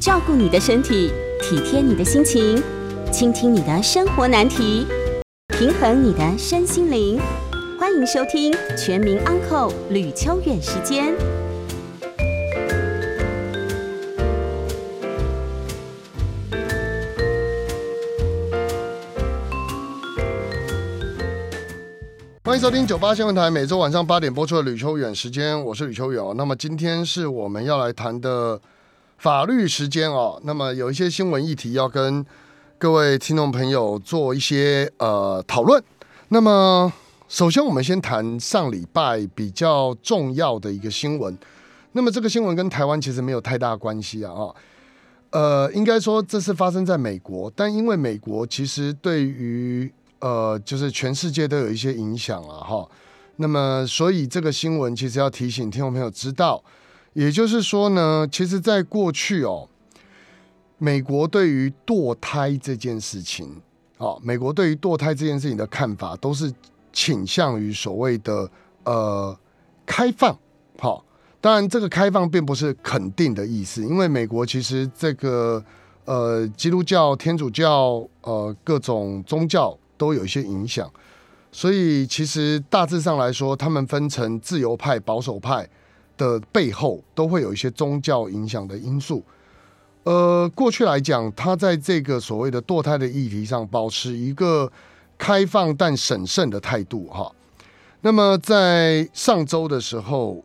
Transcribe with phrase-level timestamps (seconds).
[0.00, 1.10] 照顾你的身体，
[1.42, 2.62] 体贴你的心情，
[3.12, 4.86] 倾听你的生活难题，
[5.48, 7.20] 平衡你的身心灵。
[7.80, 11.12] 欢迎收听《全民安扣吕秋远时间。
[22.44, 26.32] 欢迎收听九八新闻台每周晚上八点播出的吕秋远时间，我是吕秋远哦。
[26.36, 28.60] 那么今天是我们要来谈的
[29.18, 30.40] 法律时间哦。
[30.44, 32.24] 那么有一些新闻议题要跟
[32.78, 35.82] 各位听众朋友做一些呃讨论。
[36.28, 36.92] 那么
[37.28, 41.36] 首先我们先谈上礼拜比较重要的一个新闻。
[41.92, 44.54] 那么这个新闻跟台湾其实没有太大关系啊啊。
[45.30, 52.88] 呃，应该说这是发生在美国，但因为美国其实对于呃，就是全世界都有一些影响了哈。
[53.36, 56.62] 那么，所以这个新闻其实要提醒听众朋友知道，
[57.18, 59.68] 也就是说呢，其实在过去哦，
[60.78, 63.60] 美国对于堕胎这件事情，
[63.96, 66.52] 哦，美国对于堕胎这件事情的看法都是
[66.92, 68.48] 倾向于所谓的
[68.84, 69.36] 呃
[69.84, 70.38] 开放。
[70.78, 71.04] 好，
[71.40, 75.60] 当然这个开放并不是肯定的意思，因为美国其实这个
[76.04, 79.76] 呃基督教、天主教呃各种宗教。
[79.98, 80.88] 都有一些影响，
[81.50, 85.68] 所以其实大致上来说，他们分成自由派、保守派
[86.18, 89.24] 的背后，都会有一些宗教影响的因素。
[90.02, 94.70] 呃，过去来讲，他在这个所谓的堕胎的议题上，保持一个
[95.16, 97.06] 开放但审慎的态度。
[97.06, 97.32] 哈，
[98.02, 100.44] 那么在上周的时候，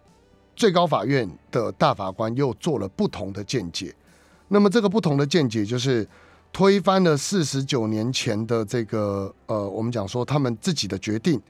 [0.55, 3.93] 最高法院的大法官又做了不同的见解。
[4.47, 6.08] 那么这个不同的见解就是。
[6.55, 11.41] 推翻了四十九年前的这个呃，我们讲说他们自己的决定，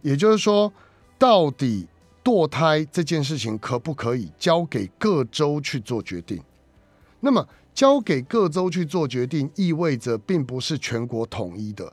[0.00, 0.72] 也就是说，
[1.18, 1.86] 到底
[2.28, 6.38] 堕胎这件事情可不可以交给各州去做决定？
[7.20, 11.90] 那么交给各州去做决定，意味着并不是全国统一的。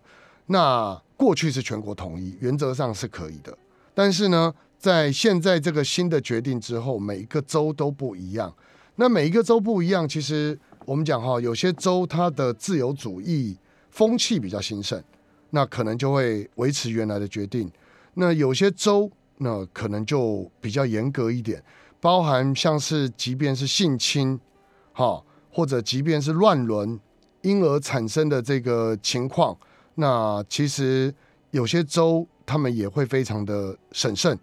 [0.47, 3.57] 那过去是全国统一，原则上是可以的。
[3.94, 8.53] 但是呢，在现在这个新的决定之后，每一个州都不一样。
[8.97, 10.59] 那每一个州不一样，其实。
[10.85, 13.57] 我们讲哈，有些州它的自由主义
[13.90, 15.03] 风气比较兴盛，
[15.50, 17.68] 那可能就会维持原来的决定。
[18.13, 21.63] 那有些州那可能就比较严格一点，
[22.00, 24.40] 包含像是即便是性侵，
[24.94, 27.00] 哈，或者即便是乱伦，
[27.41, 29.57] 因而产生的这个情况，
[29.95, 31.13] 那其实
[31.51, 34.38] 有些州他们也会非常的审慎。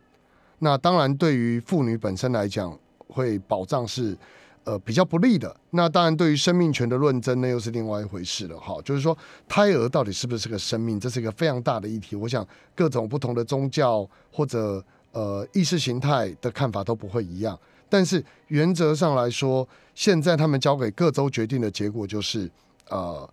[0.59, 4.17] 那当然，对于妇女本身来讲，会保障是。
[4.65, 8.57] 呃，比较不利的，那当然对于生命权的论证，那又是另外一回事了。
[8.61, 9.17] 哈，就是说，
[9.49, 12.15] 胎儿到底是不是个生命，这是一个非常大的议题。
[12.15, 14.81] 我想，各种不同的宗教或者
[15.11, 17.59] 呃意识形态的看法都不会一样。
[17.89, 22.49] 但是原则上来说，现在他们交给各州决定的结果就是，
[22.89, 23.29] 呃，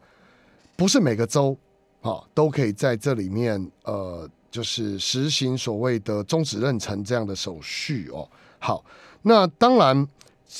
[0.75, 1.56] 不是每个州
[2.01, 8.28] 啊都可以在这里面呃，就是实行所谓的终止妊娠这样的手续哦。
[8.57, 8.84] 好，
[9.22, 10.07] 那当然。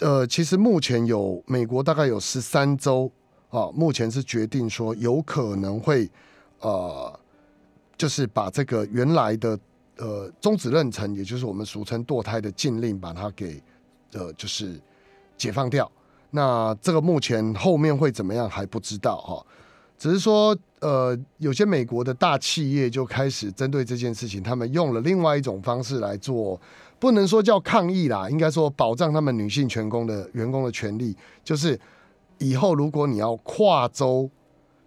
[0.02, 3.12] 呃，其实目前有美国大概有十三州
[3.50, 6.10] 啊，目前是决定说有可能会
[6.60, 7.20] 呃，
[7.98, 9.60] 就是把这个原来的
[9.98, 13.62] 呃终止妊娠，也就是我们俗称堕胎的禁令，把它给
[14.14, 14.80] 呃就是
[15.36, 15.92] 解放掉。
[16.30, 19.46] 那这个目前后面会怎么样还不知道哈，
[19.98, 26.62] 只是说呃有些美国的大企业就开始针对这件事情，他们用了另外一种方式来做。
[27.00, 31.80] 不能说叫抗议啦，应该说保障他们女性员工的员工的权利，就是
[32.40, 34.30] 以后如果你要跨州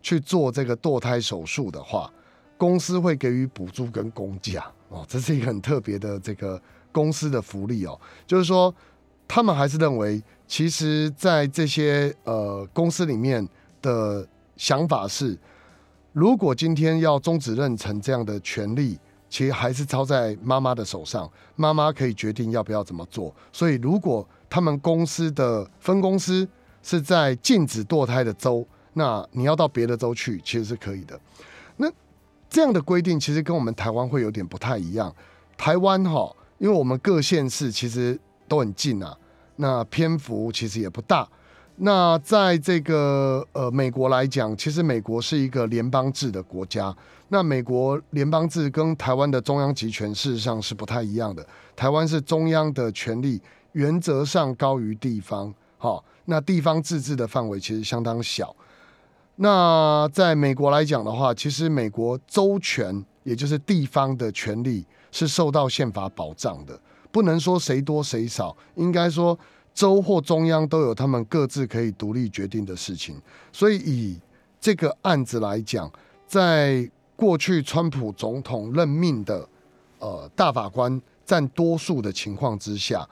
[0.02, 2.12] 去做这个堕胎手术的话，
[2.58, 6.60] 公司会给予补助跟公假哦，这是一个很特别的这个
[6.92, 7.98] 公司的福利哦。
[8.26, 8.74] 就是说，
[9.26, 13.48] 他们还是认为，其实，在这些呃公司里面
[13.80, 14.28] 的
[14.58, 15.38] 想法是，
[16.12, 18.98] 如果今天要终止妊娠这样的权利。
[19.32, 21.26] 其实还是操在妈妈的手上，
[21.56, 23.34] 妈妈可以决定要不要怎么做。
[23.50, 26.46] 所以，如果他们公司的分公司
[26.82, 28.62] 是在禁止堕胎的州，
[28.92, 31.18] 那你要到别的州去，其实是可以的。
[31.78, 31.90] 那
[32.50, 35.10] 这样的规定其实跟我们台湾会有点不太一样。
[35.56, 39.16] 台湾哈，因为我们各县市其实都很近啊，
[39.56, 41.26] 那篇幅其实也不大。
[41.84, 46.94] 那在这个呃美国来讲，其实美国是一个联邦制的国家。
[47.26, 51.44] 那美国联邦制跟台湾的中央集权事实上是不太一样的。
[51.74, 53.40] 台湾是中央的权力
[53.72, 58.54] 原则上高于地方，好，那地方自治的范围其实相当小。
[59.34, 66.78] 那在美国来讲的话，其实美国州权也就是地方的权利是受到宪法保障的，
[67.10, 69.36] 不能说谁多谁少，应该说。
[69.74, 73.20] 州或中央都有他们各自可以独立决定的事情。
[73.52, 74.20] 所以以
[74.60, 75.90] 这个案子来讲，
[76.26, 79.48] 在过去川普总统任命的
[79.98, 83.08] 呃大法官占多数的情况之下，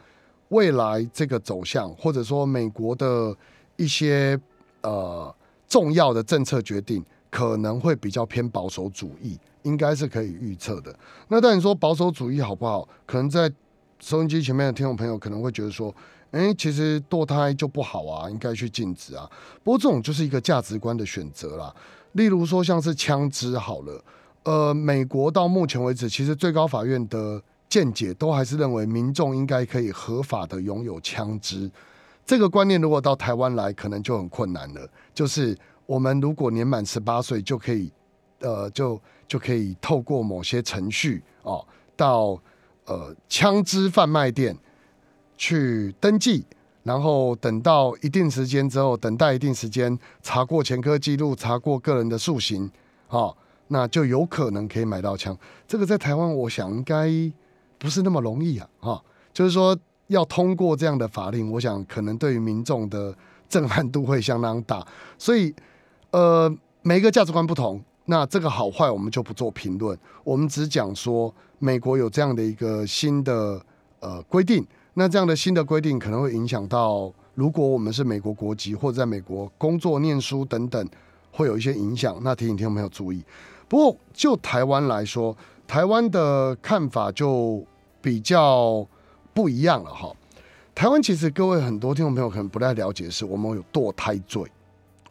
[0.49, 3.35] 未来这个走向，或者说美国的
[3.77, 4.39] 一些
[4.83, 5.35] 呃
[5.69, 10.95] 重要的政策决定，可能会比较偏保守主义，应该是可以预测的。
[11.29, 12.87] 那但你说保守主义好不好？
[13.07, 13.51] 可能在
[14.01, 15.95] 收音机前面的听众朋友可能会觉得说，
[16.31, 19.29] 哎，其实堕胎就不好啊，应该去禁止啊。
[19.65, 21.75] 不过这种就是一个价值观的选择啦。
[22.13, 24.05] 例如说像是枪支好了，
[24.45, 31.71] 呃，美国到目前为止，其实最高法院的见解都还是认为民众应该可以合法的拥有枪支。
[32.27, 34.89] 这个观念如果到台湾来，可能就很困难了。
[35.13, 35.57] 就是
[35.87, 37.93] 我们如果年满十八岁就可以，
[38.41, 41.67] 呃，就就可以透过某些程序哦，
[41.97, 42.41] 到
[42.87, 44.57] 呃枪支贩卖店
[45.41, 46.45] 去登记。
[46.83, 52.71] 然后等到一定时间之后，等待一定时间，查过前科记录，查过个人的塑形，
[53.07, 53.37] 好，
[53.69, 55.37] 那就有可能可以买到枪。
[55.69, 57.07] 这个在台湾，我想应该
[57.79, 63.15] 不是那么容易啊，哈，就是说要通过这样的法令，我想可能对于民众的
[63.47, 64.85] 震撼度会相当大。
[65.19, 65.55] 所以，
[66.13, 66.51] 呃，
[66.81, 73.63] 每一个价值观不同，那这个好坏我们就不做评论，我们只讲说美国有这样的一个新的
[74.01, 74.67] 呃规定。
[74.95, 80.89] 那这样的新的规定可能会影响到，如果我们是美国国籍或者在美国工作、念书等等，
[81.31, 82.19] 会有一些影响。
[82.23, 83.25] 那提醒听众朋友注意。
[83.69, 87.65] 不过就台湾来说，台湾的看法就
[88.03, 88.85] 比较
[89.33, 90.13] 不一样了哈。
[90.75, 94.43] 台湾其实各位很多听众朋友可能不太了解的是，我们有堕胎罪，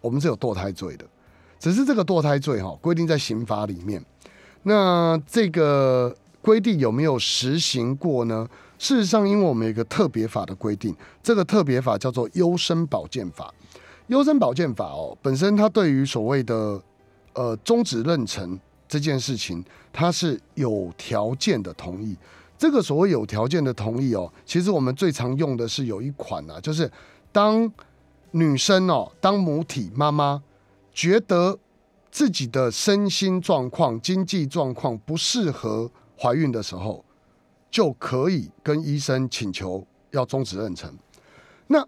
[0.01, 1.05] 我们是有堕胎罪的，
[1.57, 4.03] 只是这个堕胎罪哈规定在刑法里面。
[4.63, 8.47] 那这个规定有没有实行过呢？
[8.79, 13.53] 事实上，因为我们有一个特别法的规定，这个特别法叫做优生保健法。
[14.07, 16.81] 优生保健法哦，本身它对于所谓的
[17.33, 22.17] 呃终止妊娠这件事情，它是有条件的同意。
[22.57, 26.89] 这个所谓有条件的同意哦，其实我们最常用的是有一款啊，就是
[27.31, 27.71] 当
[28.31, 30.41] 女生哦，当母体妈妈
[30.93, 31.59] 觉得
[32.09, 37.03] 自己的身心状况、经济状况不适合怀孕的时候。
[37.69, 40.89] 就可以跟医生请求要终止妊娠。
[41.67, 41.85] 那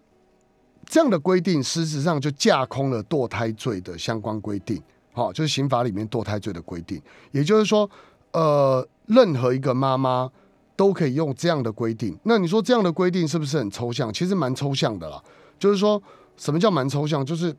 [0.86, 4.82] 这样的规定，事实上就架空了堕胎罪的相关规定。
[5.12, 7.00] 好，就是刑法里面堕胎罪的规定。
[7.32, 7.88] 也就是说，
[8.32, 10.30] 呃，任何一个妈妈
[10.76, 12.16] 都可以用这样的规定。
[12.24, 14.12] 那你说这样的规定是不是很抽象？
[14.12, 15.22] 其实蛮抽象的啦。
[15.58, 16.02] 就是说
[16.36, 17.24] 什么叫蛮抽象？
[17.24, 17.54] 就是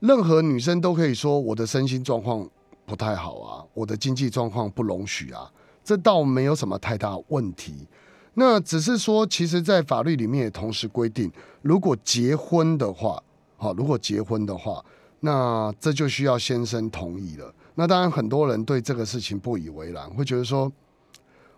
[0.00, 2.48] 任何女生都可以说我的身心状况
[2.84, 5.50] 不太好啊，我的经济状况不容许啊。
[5.86, 7.86] 这倒没有什么太大问题，
[8.34, 11.30] 那只是说，其实，在法律里面也同时规定，
[11.62, 13.22] 如果结婚的话，
[13.56, 14.84] 好，如果结婚的话，
[15.20, 17.54] 那这就需要先生同意了。
[17.76, 20.72] 那当然，很多人对这个事情不以为然，会觉得说，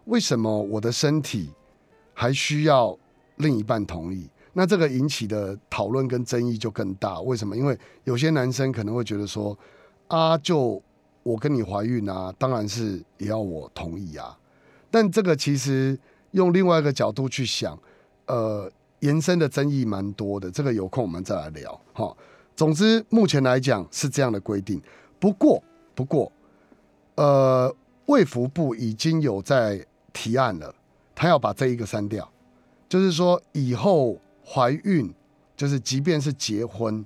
[0.04, 1.50] 为什么我的身体
[2.12, 2.94] 还需要
[3.36, 4.28] 另一半同意？
[4.52, 7.18] 那这个引起的讨论跟争议就更大。
[7.22, 7.56] 为什么？
[7.56, 9.58] 因为有些男生可能会觉得说，
[10.08, 10.82] 啊，就。
[11.28, 14.34] 我跟你怀孕啊，当然是也要我同意啊。
[14.90, 15.98] 但这个其实
[16.30, 17.78] 用另外一个角度去想，
[18.24, 18.70] 呃，
[19.00, 20.50] 延伸的争议蛮多的。
[20.50, 22.16] 这个有空我们再来聊哈。
[22.56, 24.80] 总之，目前来讲是这样的规定。
[25.20, 25.62] 不过，
[25.94, 26.32] 不过，
[27.16, 27.70] 呃，
[28.06, 30.74] 卫福部已经有在提案了，
[31.14, 32.26] 他要把这一个删掉，
[32.88, 35.12] 就是说以后怀孕，
[35.54, 37.04] 就是即便是结婚。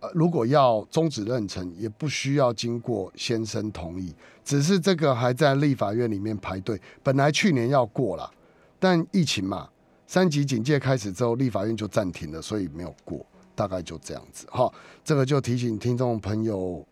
[0.00, 4.14] 呃，如果要终止妊娠，也不需要经过先生同意，
[4.44, 6.80] 只是这个还在立法院里面排队。
[7.02, 8.30] 本来去年要过了，
[8.78, 9.68] 但疫情嘛，
[10.06, 13.24] 三级警戒开始之后，立法院就暂停了，所以没有过。
[13.52, 14.72] 大概就这样子哈，
[15.04, 16.82] 这个就提醒听众朋友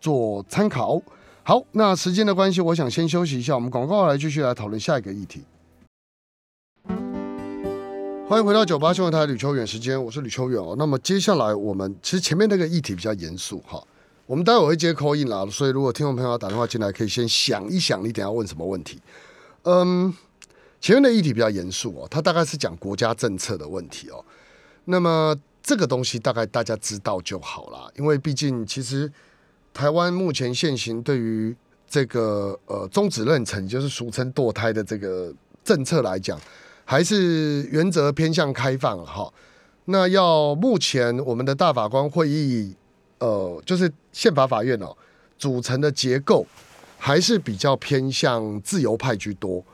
[0.00, 1.02] 做参考。
[1.42, 5.42] 好，那时间的关系，我想先休息一下，我们广告来继续来讨论下一个议题。
[8.32, 10.74] 欢迎回到九八新闻台吕秋远时间，我是吕秋远哦。
[10.78, 13.78] 那么接下来我们其实前面那个议题比较严肃哈，
[14.24, 18.98] 我们待会会接 call in 啦，所以如果听众朋友打电话进来，可以先想一想，你等下问什么问题。
[19.64, 20.14] 嗯，
[20.80, 24.24] 前面的议题比较严肃哦，它大概是讲国家政策的问题哦。
[24.86, 29.12] 那么这个东西大概大家知道就好了，因为毕竟其实
[29.74, 31.54] 台湾目前现行对于
[31.86, 35.30] 这个呃终止妊娠，就是俗称堕胎的这个
[35.62, 36.40] 政策来讲。
[36.92, 39.32] 还是原则偏向开放哈，
[39.86, 42.76] 那要目前我们的大法官会议，
[43.18, 44.94] 呃，就是宪法法院哦，
[45.38, 46.46] 组成的结构
[46.98, 49.64] 还是比较偏向自由派居多，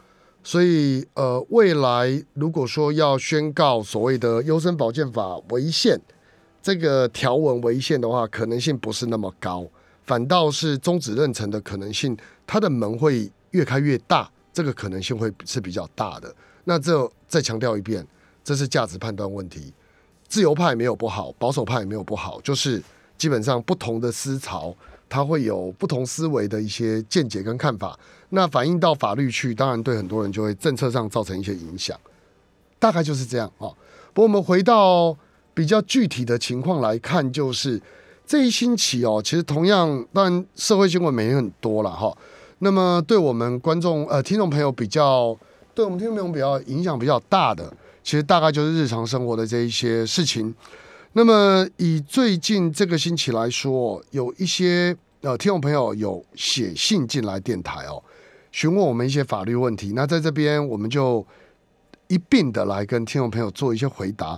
[0.44, 6.00] 所以呃，未来如果说要宣告所谓的优生保健法违宪，
[6.62, 9.66] 这个条文违宪的话，可能性不是那么高，
[10.04, 16.32] 反倒是终止妊娠的可能性，它的门会越开越大，这个可能性会是比较大的。
[16.68, 18.06] 那这再强调一遍，
[18.44, 19.72] 这是价值判断问题。
[20.28, 22.82] 自由派没有不好，保守派也没有不好，就是
[23.16, 24.75] 基本上不同的思潮，
[25.08, 27.98] 它会有不同思维的一些见解跟看法。
[28.28, 31.98] 那反映到法律去，当然对很多人就会政策上造成一些影响。
[32.78, 33.72] 大概就是这样啊。
[34.12, 35.16] 不过我们回到
[35.54, 37.80] 比较具体的情况来看，就是
[38.26, 42.14] 这一星期哦，其实同样，当然社会新闻每天很多了哈。
[42.58, 45.34] 那么对我们观众呃听众朋友比较，
[45.78, 47.73] 对我们听众朋友比较影响比较大的。
[48.02, 50.52] 其实大概就是日常生活的这一些事情。
[51.12, 58.02] 那么以最近这个星期来说，有一些呃听众朋友有写信进来电台哦，
[58.50, 59.92] 询问我们一些法律问题。
[59.94, 61.25] 那在这边我们就
[62.08, 64.37] 一并的来跟听众朋友做一些回答。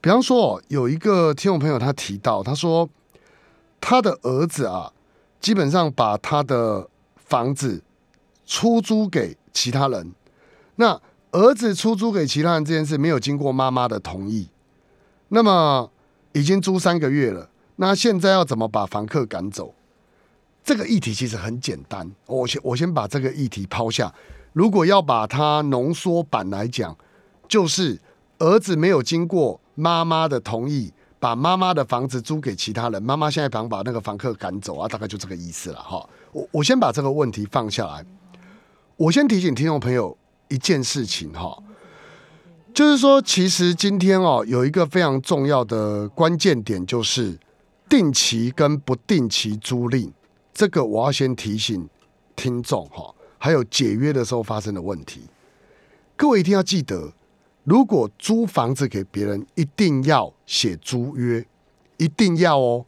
[0.00, 2.90] 比方说，有一个听众朋友他提到，他说
[3.80, 4.92] 他的儿子啊，
[5.38, 7.80] 基本上把他的房子
[8.44, 10.12] 出租给其他人。
[10.80, 10.98] 那
[11.32, 14.48] 儿子出租给其他人这件事没有经过妈妈的同意，
[15.28, 15.90] 那么
[16.32, 19.74] 已经租三个月了，那现在要怎么把房客赶走？
[20.64, 24.10] 这个议题其实很简单，我先我先把这个议题抛下。
[24.54, 26.96] 如果要把它浓缩版来讲，
[27.46, 28.00] 就是
[28.38, 36.08] 儿子没有经过妈妈的同意，把妈妈的房子租给其他人，妈妈现在想把那个房客赶走啊，大概就这个意思了哈。
[36.32, 38.02] 我我先把这个问题放下来，
[38.96, 40.16] 我先提醒听众朋友。
[40.50, 41.62] 一件事情哈，
[42.74, 47.38] 就是说，其实今天哦，有一个非常重要的关键点，就是
[47.88, 50.10] 定期跟不定期租赁。
[50.52, 51.88] 这个我要先提醒
[52.34, 55.20] 听众哈，还有解约的时候发生的问题。
[56.16, 57.12] 各位一定要记得，
[57.62, 61.46] 如果租房子给别人，一定要写租约，
[61.96, 62.84] 一定要哦，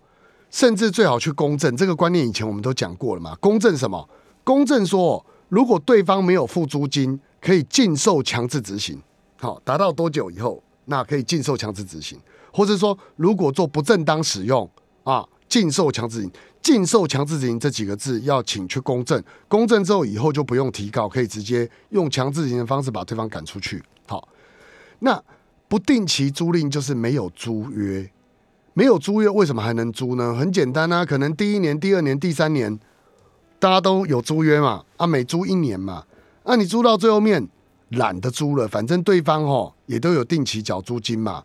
[0.51, 1.77] 甚至最好去公证。
[1.77, 3.37] 这个观念以前我们都讲过了嘛？
[3.37, 4.09] 公证什么？
[4.43, 7.21] 公证说，如果对方没有付租金。
[7.43, 9.03] 可以禁售强制执行，
[9.41, 12.17] 好，达到多久以后，那可以禁售强制执行，
[12.53, 14.71] 或者说如果做不正当使用
[15.03, 16.33] 啊，禁售强制执行，
[16.63, 23.83] 禁售强制执行这几个字要请去公证，公证之后以后就不用提告，可以直接用强制执行的方式把对方赶出去。
[24.07, 24.29] 好，
[25.01, 25.21] 那
[25.67, 28.09] 不定期租赁就是没有租约，
[28.75, 30.33] 没有租约为什么还能租呢？
[30.37, 32.79] 很简单啊，可能第一年、第二年、第三年
[33.59, 36.05] 大家都有租约嘛，啊，每租一年嘛。
[36.45, 37.49] 那你租到最后面
[37.91, 41.45] 懒得租了，反正对方哦也都有定期缴租金嘛，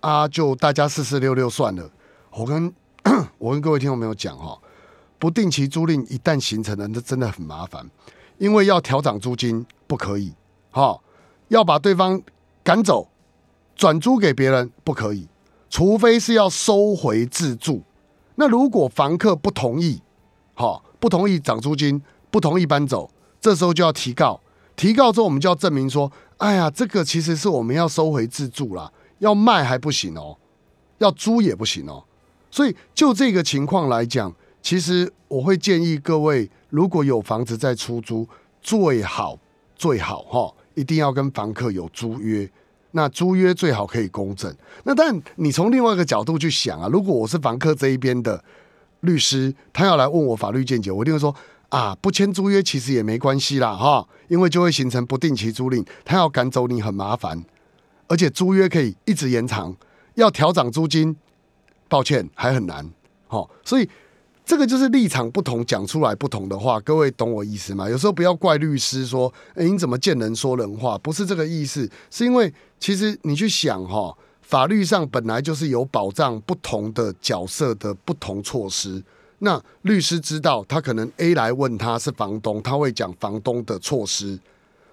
[0.00, 1.90] 啊，就大家四四六六算了。
[2.30, 2.72] 我跟
[3.38, 4.58] 我跟各位听众朋友讲哈，
[5.18, 7.88] 不定期租赁一旦形成了，那真的很麻烦，
[8.38, 10.32] 因为要调涨租金不可以，
[10.70, 11.00] 哈，
[11.48, 12.20] 要把对方
[12.62, 13.08] 赶走
[13.76, 15.28] 转租给别人不可以，
[15.70, 17.82] 除非是要收回自住。
[18.34, 20.02] 那如果房客不同意，
[20.54, 23.08] 哈，不同意涨租金，不同意搬走。
[23.44, 24.40] 这时候就要提告，
[24.74, 30.34] 提告之后我们就要证明说，哎呀，这个其实是我们要收回自住啦，要卖还不行哦，
[30.96, 32.02] 要租也不行哦。
[32.50, 38.26] 所以就这个情况来讲，其实我会建议各位，如果有房子在出租，
[38.62, 39.38] 最好
[39.76, 42.50] 最好哈，一定要跟房客有租约。
[42.92, 44.50] 那租约最好可以公证。
[44.84, 48.42] 那但你从另外一个角度去想啊，如果我是房客这一边的
[49.00, 51.36] 律师，他要来问我法律见解，我一定会说。
[51.74, 57.44] 啊，不签租约其实也没关系啦，哈，因为就会形成不定期租赁，他要赶走你很麻烦，
[58.06, 59.74] 而且租约可以一直延长，
[60.14, 61.16] 要调涨租金，
[61.88, 62.88] 抱歉还很难，
[63.26, 63.88] 哈，所以
[64.44, 67.90] 这个就是立场不同，讲出来不同的话，各位懂我意思吗？
[67.90, 70.96] 有时候不要怪律师说，哎，你怎么见人说人话？
[70.98, 79.02] 不是这个意思，是因为其实你去想哈，法律上本来就是有保障不同的角色的不同措施。
[79.40, 84.38] 那律师知道，他可能 A 来问他是房东，他会讲房东的措施；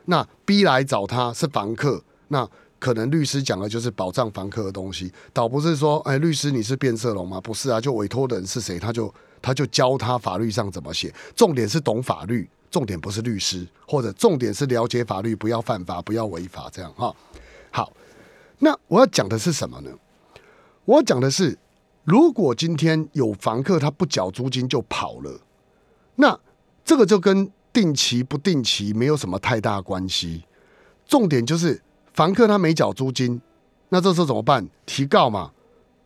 [0.06, 2.48] 那 B 来找他是房客，那
[2.80, 7.40] 可能律师讲的就是保障房客的东西，倒不是说，哎，律师你是变色龙吗？
[7.40, 11.14] 不是啊，就委托的人是谁，他就他就教他法律上怎么写。
[11.36, 17.16] 重点是懂法律，重点不是律师，或者重点是了解法律，不要犯法，不要违法，这样哈。
[17.70, 17.94] 好，
[18.60, 19.92] 那我要讲的是什么呢？
[20.84, 21.58] 我要讲的是。
[22.04, 25.40] 如果今天有房客他不缴租金就跑了，
[26.16, 26.40] 那
[26.84, 30.44] 这个就跟定期不定期没有什么太大关系。
[31.06, 31.82] 重点就是
[32.14, 33.40] 房客他没缴租金，
[33.90, 34.68] 那这时候怎么办？
[34.86, 35.52] 提告嘛，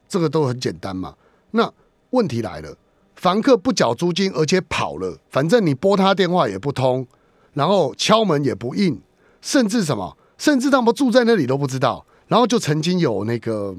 [0.07, 1.15] 这个都很简单嘛。
[1.51, 1.71] 那
[2.09, 2.75] 问题来了，
[3.15, 7.07] 房客不缴租金而且跑了，反正你拨他电话也不通，
[7.53, 9.01] 然后敲门也不应，
[9.41, 12.05] 甚至什么，甚至他们住在那里都不知道。
[12.27, 13.75] 然后就曾经有那个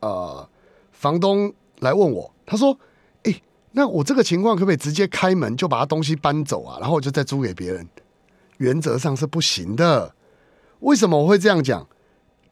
[0.00, 0.48] 呃
[1.00, 2.78] 房东来问我，他说
[3.24, 3.40] ：“哎，
[3.72, 6.76] 那我这个情况可不可以直接开门就把他东西搬走啊？
[6.78, 7.88] 然后我就再租给别人？”
[8.58, 10.14] 原则上是不行的。
[10.80, 11.88] 为什么我会这样讲？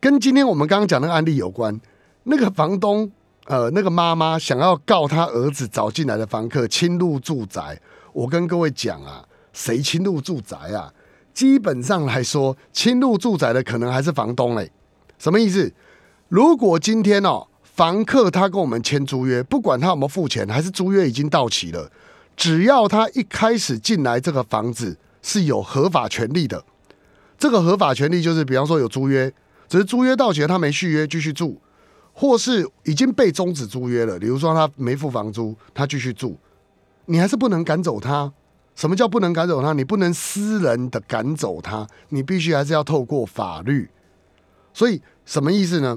[0.00, 1.78] 跟今天我们刚刚讲那个案例有关。
[2.22, 3.12] 那个房东
[3.44, 7.78] 呃，那个妈妈想要告他儿子找进来的房客侵入住宅。
[8.14, 10.90] 我跟各位讲啊，谁侵入住宅啊？
[11.34, 14.72] 基本上来说，侵入住宅的可能还是房东嘞。
[15.18, 15.70] 什么意思？
[16.28, 17.46] 如果今天哦，
[17.78, 21.88] 房客他跟我们签租约，不管他有没有付钱，还是租约已经到期了，
[22.36, 26.64] 只要他一开始进来这个房子是有合法权利的。
[27.38, 29.32] 这个合法权利就是，比方说有租约，
[29.68, 31.56] 只是租约到期了，他没续约继续住，
[32.12, 34.18] 或是已经被终止租约了。
[34.18, 36.36] 比如说他没付房租，他继续住，
[37.06, 38.32] 你还是不能赶走他。
[38.74, 39.72] 什么叫不能赶走他？
[39.72, 43.88] 你不能私人的赶走他，你必须还是要透过法律。
[44.74, 45.96] 所以什么意思呢？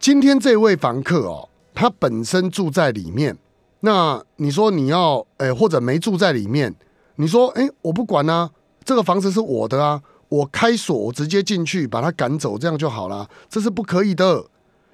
[0.00, 3.36] 今天这位房客哦，他本身住在里面，
[3.80, 6.74] 那你说你要诶，或者没住在里面，
[7.16, 8.50] 你说诶，我不管啊，
[8.82, 14.46] 这个房子是我的啊，我开锁，我直接进去把他赶走，这样就好了，这是不可以的。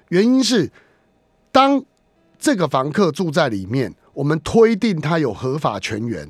[0.09, 0.69] 原因是，
[1.53, 1.81] 当
[2.37, 6.27] 这个房客住在里面，我们推定他有合法权源。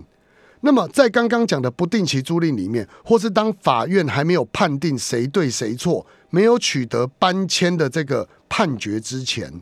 [0.62, 9.54] 那么，在刚刚讲的不定期租赁里面，或是当法院还没有判定谁对谁错，没有取得搬迁的这个判决之前，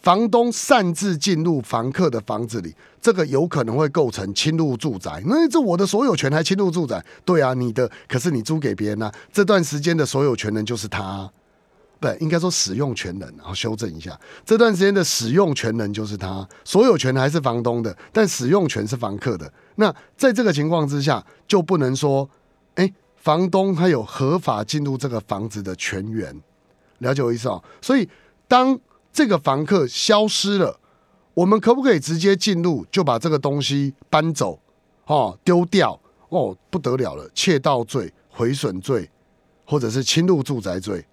[0.00, 5.20] 房东擅自进入房客的房子里，这个有可能会构成侵入住宅。
[5.26, 7.04] 那这我的所有权还侵入住宅？
[7.24, 9.10] 对啊，你的可是你租给别人呢？
[9.32, 11.28] 这段时间的所有权人就是他。
[11.98, 19.52] 不，应该说使用权人，然后修正一下，这段时间的使用权人就是他，所有权还是房东的，但使用权是房客的。
[19.74, 22.30] 那在这个情况之下，就不能说，
[22.76, 26.40] 哎，房东他有合法进入这个房子的权源，
[27.02, 27.62] 了解我意思哦。
[27.80, 28.08] 所以，
[28.48, 28.78] 当
[29.12, 30.80] 这个房客消失了，
[31.34, 34.58] 我们可不可以直接进入，就把这个东西搬走，
[35.06, 36.00] 哦，丢掉，
[36.30, 39.10] 哦，不得了了，窃盗罪、毁损罪，
[39.66, 41.04] 或者是侵入住宅罪。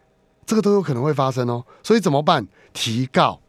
[0.46, 2.48] 这个都有可能会发生哦，所以怎么办？
[2.74, 3.40] 提告。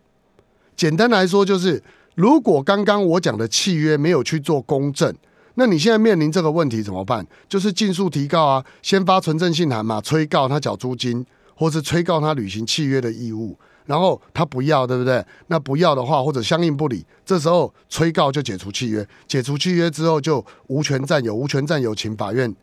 [0.76, 1.82] 简单来说就是，
[2.14, 5.14] 如果刚刚我讲的契约没有去做公证，
[5.54, 7.26] 那你现在面临这个问题怎么办？
[7.48, 11.24] 就是尽速提告啊，先发存证信函嘛，催告他缴租金，
[11.60, 13.54] 或是催告他履行契约的义务。
[13.84, 15.22] 然后他不要，对不对？
[15.48, 22.54] 那不要的话，或者相应不理，这时候催告就解除契约，解除契约之后就无权占有，无权占有，请法院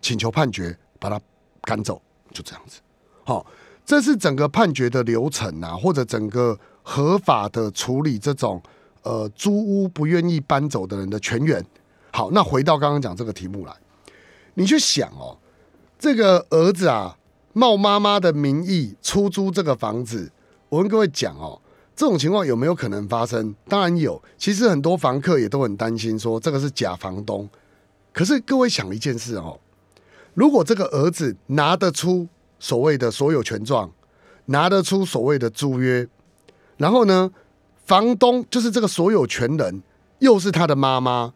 [0.00, 1.20] 请求判决把他
[1.62, 2.00] 赶走，
[2.32, 2.80] 就这样子。
[3.24, 3.44] 好。
[3.88, 8.62] 这是整个判决的流程啊，或者整个合法的处理这种
[9.02, 11.64] 呃租屋不愿意搬走的人的全员。
[12.12, 13.72] 好，那回到刚刚讲这个题目来，
[14.52, 15.38] 你去想哦，
[15.98, 17.16] 这个儿子啊
[17.52, 20.30] 冒妈妈的名义出租这个房子，
[20.68, 21.60] 我跟各位讲哦，
[21.94, 23.54] 这种情况有没有可能发生？
[23.68, 24.22] 当然有。
[24.36, 27.48] 其实很多房客也都很担心，说这个是假房东。
[28.12, 29.58] 可是各位想一件事哦，
[30.34, 32.28] 如果这个儿子拿得出。
[32.60, 33.88] 所谓的所有权状，
[34.46, 36.08] 拿得出所谓的租约，
[36.76, 37.30] 然后呢，
[37.86, 39.80] 房东就是这个所有权人，
[40.18, 41.34] 又是他的妈妈，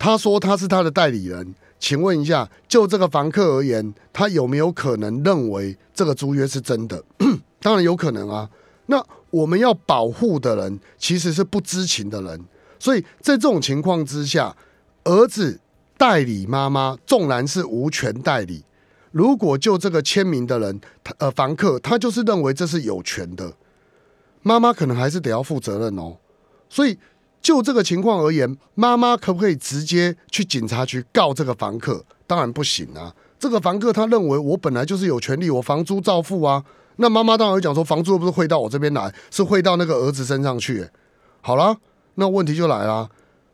[0.00, 7.02] 他说他是他的代理人，请问一下，就这个房客而言，他有没有可能认为这个租约是真的？
[7.60, 8.48] 当然有可能啊。
[8.86, 12.44] 那我们要保护的人其实是不知情的人，
[12.78, 14.56] 所以在这种情况之下，
[15.04, 15.60] 儿子
[15.96, 18.64] 代理妈妈，纵然是无权代理。
[19.10, 20.80] 如果就这个签名的人，
[21.18, 23.52] 呃房客，他就是认为这是有权的，
[24.42, 26.16] 妈妈可能还是得要负责任哦。
[26.68, 26.98] 所以
[27.40, 32.04] 就这个情况而言，妈妈可不可以直接去警察局告这个房客？
[32.26, 33.14] 当然不行啊。
[33.38, 36.64] 这个房客他认为我本来就是有权利，我房租照付啊。
[36.96, 40.88] 那妈妈当然会讲说，房租又不是汇到我这边来，是汇到那个儿子身上去。
[41.40, 41.76] 好了，
[42.16, 43.08] 那问题就来了，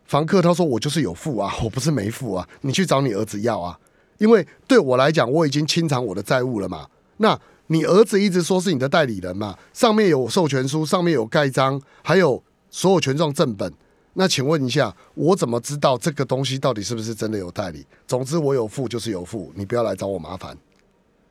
[0.06, 3.78] 房客他说我就是有付啊，我不是没付啊，你去找你儿子要啊。
[4.16, 6.86] 因为对我来讲，我已经清偿我的债务了嘛。
[7.18, 12.42] 那你儿子一直说是你的代理人嘛，上面有授权书，上面有盖章，还有
[12.74, 13.72] 所有权状正本。
[14.14, 17.86] 那请问一下，我怎么知道这个东西到底是不是真的有代理？
[18.04, 20.58] 总之我有付就是有付，你不要来找我麻烦。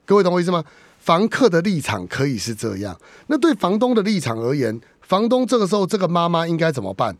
[0.06, 0.64] 各位懂我意思吗？
[1.00, 7.14] 房客的立场可以是这样，那对房东的立场而言，房东这个时候这个妈妈应该怎么办？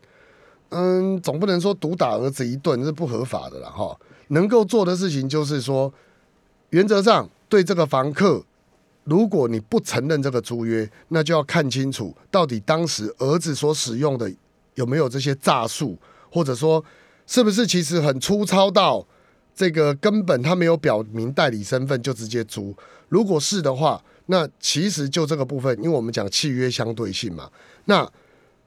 [0.70, 3.94] 嗯，总不能说毒打儿子一顿是不合法的了哈。
[4.28, 5.92] 能够做的事情就是说，
[6.70, 8.42] 原则上对这个房客，
[9.04, 14.32] 如果你不承认这个租约，那就要看清楚到底当时儿子所使用的
[14.74, 15.96] 有没有这些诈术，
[16.30, 16.82] 或者说
[17.26, 19.06] 是不是其实很粗糙到
[19.54, 22.74] 这个根本他没有表明代理身份就直接租。
[23.08, 27.50] 如果是的话，那其实就这个部分，因为我们讲契约相对性嘛，
[27.84, 28.10] 那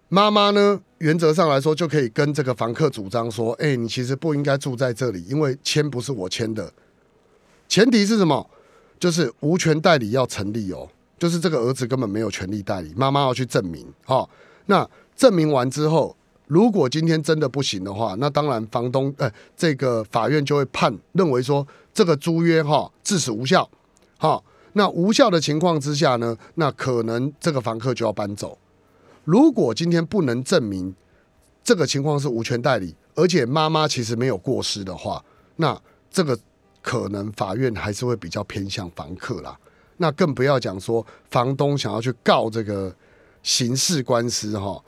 [0.10, 6.72] 妈妈呢，原则上来说就可以跟这个房客主张说，哎，你其实不应该住在这里，因为签不是我签的。
[7.68, 8.50] 前提是什么？
[9.00, 13.86] 就是无权代理要成立哦，就是这个儿子根本没有权利代理，妈妈要去证明。
[14.06, 14.30] 好，
[14.66, 16.16] 那证明完之后。
[16.50, 23.70] 如果今天真的不行的话，那当然房东呃，这个法院就会判认为说这个租约哈至此无效，
[24.18, 28.58] 好，那无效的情况之下呢，那可能这个房客就要搬走。
[29.26, 30.96] 如果今天不能证明
[31.62, 35.22] 这个情况是无权代理，而且妈妈其实没有过失的话，
[35.58, 35.78] 那
[36.10, 36.40] 这个
[36.88, 39.60] 可能法院还是会比较偏向房客啦。
[39.98, 42.96] 那更不要讲说房东想要去告这个
[43.44, 44.82] 刑事官司哈。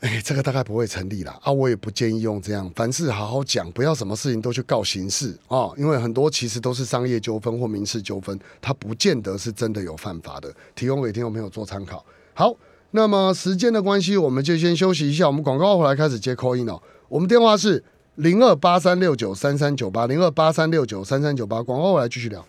[0.00, 1.52] 哎，这个大概不会成立了啊！
[1.52, 10.54] 我也不建议用这样，凡事好好讲，不要什么事情都去告刑事啊，因为很多其实都是商业纠纷或民事纠纷，它不见得是真的有犯法的。
[10.74, 12.04] 提供给听众朋友做参考。
[12.32, 12.54] 好，
[12.92, 15.26] 那么时间的关系，我们就先休息一下。
[15.26, 16.80] 我们广告回来开始接 call in 哦。
[17.08, 17.82] 我们电话是
[18.16, 21.62] 零二八三六九三三九八零二八三六九三三九八。
[21.62, 22.42] 广告我来继续聊。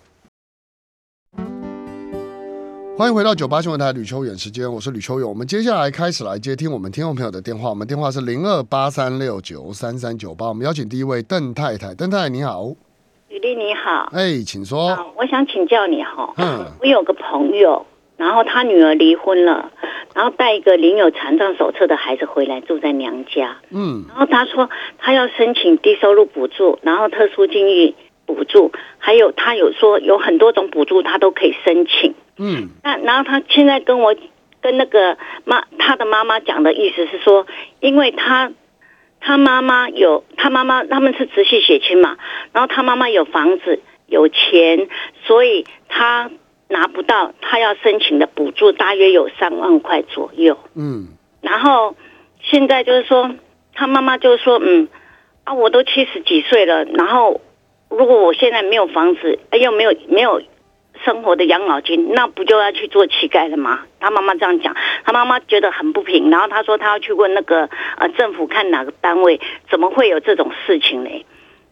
[2.98, 5.28] 欢迎回到九八新闻台吕秋远时间，我是吕秋远。
[5.28, 10.48] 我们接下来开始来接听我们听众朋友的电话，我们电话是零二八三六九三三九八。
[10.48, 12.70] 我们邀请第一位邓太太，邓太太你好，
[13.28, 14.98] 雨丽你好，哎，请说。
[15.18, 17.86] 我想请教你哈，嗯，我有个朋友，
[18.18, 19.72] 然后他女儿离婚了，
[20.14, 27.94] 然后带一个领有残障手册的孩子回来住在娘家，嗯，然后他说他要申请低收入补助，然后特殊境遇
[28.26, 32.16] 补助，还有他有说有很多种补助他都可以申请。
[32.40, 34.16] 嗯，那然后他现在跟我
[34.62, 37.46] 跟那个妈他的妈妈讲的意思是说，
[37.80, 38.52] 因为他
[39.22, 42.18] 他妈妈有他妈妈他们是直系血亲嘛，
[42.52, 44.88] 然后他妈妈有房子有钱，
[45.26, 46.32] 所以他
[46.68, 50.58] 拿不到他要申请的补助，大约有三万块左右。
[50.76, 51.08] 嗯，
[51.42, 51.96] 然后
[52.42, 53.32] 现在就是说
[53.74, 54.88] 他妈妈就是说，嗯
[55.44, 57.42] 啊，我都七十几岁了，然后
[57.90, 60.42] 如果我现在没有房子，又没有没有。
[61.06, 63.82] 生活的养老金，那不就要去做乞丐了吗？
[64.00, 64.76] 他妈妈这样讲，
[65.06, 71.26] 他妈妈觉得很不平，然后他说他要去问那个呃政府看哪个单位怎么会有这种事情呢？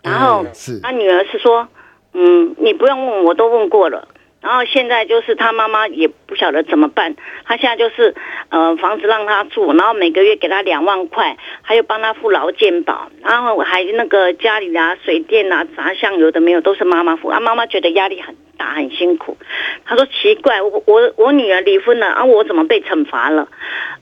[0.04, 0.46] 然后
[0.84, 1.68] 他女儿是说，
[2.14, 4.08] 嗯，你不用问，我都问过了。
[4.46, 8.14] 然后现在就是他妈妈也不晓得怎么办，他现在就是
[8.50, 19.36] 呃房子让他住，然后每个月给他两万块，还有帮他付劳健保，然后还那个家里啊水电啊杂项有的没有都是妈妈付，啊妈妈觉得压力很大很辛苦，
[19.84, 23.48] 他说奇怪我我我女儿离婚了啊我怎么被惩罚了？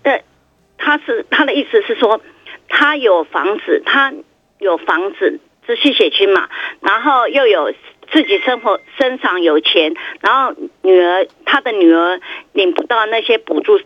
[0.03, 0.21] 呃
[0.77, 2.19] 他是他的意思是说
[2.67, 4.13] 他有房子他
[4.59, 6.49] 有房子是系血亲嘛，
[6.81, 7.73] 然后又有。
[8.13, 12.21] 自己生活身上有钱，然后女儿他的女儿
[12.51, 13.79] 领不到那些补助，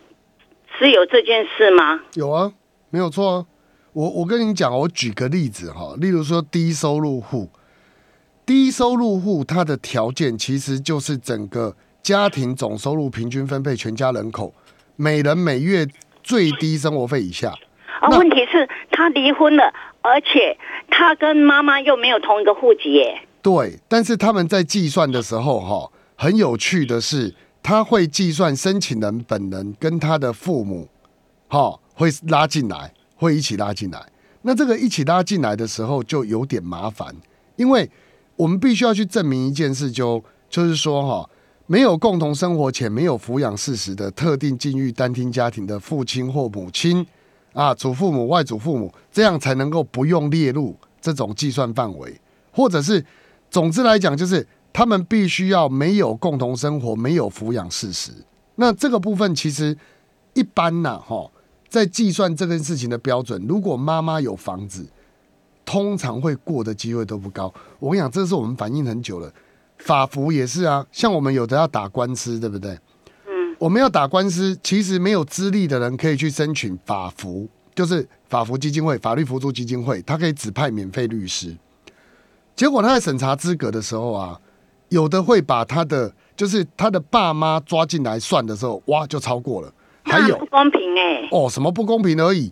[0.78, 2.02] 是有这件事吗？
[2.16, 2.52] 有啊，
[2.90, 3.46] 没有错啊。
[3.94, 7.50] 我我跟你讲，我举个例子哈，例如说低收入户，
[8.46, 14.54] 低收入户他的条件其实就是整个家庭总收入平均分配全家人口，
[14.98, 15.88] 每人每月
[16.22, 17.54] 最低生活费以下。
[18.02, 20.58] 啊，问题是他离婚了，而且
[20.90, 23.22] 他跟妈妈又没有同一个户籍耶。
[23.47, 27.33] 对，但是他们在计算的时候，哈，很有趣的是，
[27.63, 30.86] 他会计算申请人本人跟他的父母，
[31.47, 34.05] 哈，会拉进来，会一起拉进来。
[34.41, 37.15] 那这个一起拉进来的时候，就有点麻烦，
[37.55, 37.89] 因为
[38.36, 41.29] 我们必须要去证明一件事，就就是说，哈，
[41.67, 47.07] 没有共同生活且没有抚养事实的特定境遇单亲家庭的父亲或母亲，
[47.53, 52.19] 啊，祖父母、外祖父母，这样才能够不用列入这种计算范围，
[52.51, 53.05] 或者是。
[53.58, 58.12] 总之来讲，就是他们必须要没有共同生活，没有抚养事实。
[58.54, 59.76] 那这个部分其实
[60.36, 61.32] 一般呐，哈，
[61.67, 64.86] 在计算这件事情的标准，如果妈妈有房子，
[65.65, 67.52] 通常会过的机会都不高。
[67.80, 69.34] 我跟你讲，这是我们反映很久了。
[69.80, 72.74] 法服也是啊，像我们有的要打官司，对不对？
[73.26, 81.58] 嗯，我们要打官司，其实没有资历的人可以去申请法服，就是法服基金会、法律辅助基金会，他可以指派免费律师。
[82.58, 84.38] 结果他在审查资格的时候啊，
[84.89, 89.72] 有的会把他的就是他的爸妈抓进来算的时候，哇，就超过了。
[90.04, 91.30] 还有不公平哎！
[91.32, 92.52] 哦，什么不公平而已？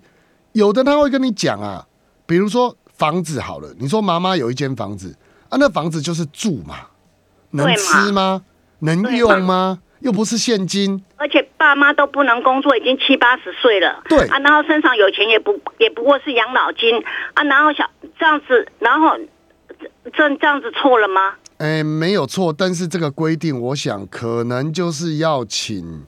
[0.51, 1.87] 有的他会跟你讲啊，
[2.27, 5.17] 比如说房子好了，你说妈妈有一间房子
[5.49, 6.75] 啊，那房子就是住嘛，
[7.51, 8.43] 能吃吗？
[8.79, 9.79] 能用吗？
[10.01, 11.03] 又不是现金。
[11.15, 14.03] 而且爸妈都不能工作，已经七八十岁了。
[14.07, 17.01] 对啊，然后身上有钱也不也不过是养老金
[17.33, 17.89] 啊，然后小
[18.19, 19.17] 这样子，然后。
[20.05, 21.35] 这这样子错了吗？
[21.57, 26.03] 哎，没有错，但是这个规定，我想可能就是要请，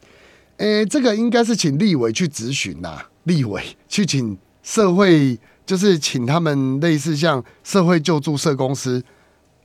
[0.57, 9.01] 哎，这个应该是请立委去咨询呐，立委去请社会，就是请他们类似像社会救助社公司、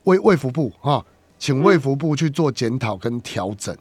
[0.04, 1.04] 卫卫福部哈，
[1.38, 3.76] 请卫福部去做检讨跟调整。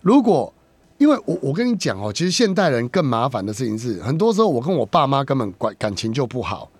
[0.00, 0.52] 如果
[0.96, 6.70] 因为我我跟你讲哦，其实现代人更麻烦的事情是，很多时候我跟我爸妈根本关感情就不好。